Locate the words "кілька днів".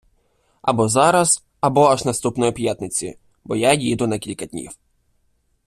4.19-4.71